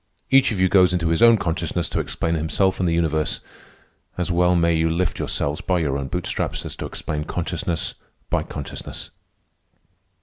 [0.31, 3.39] Each of you goes into his own consciousness to explain himself and the universe.
[4.17, 7.93] As well may you lift yourselves by your own bootstraps as to explain consciousness
[8.31, 9.11] by consciousness."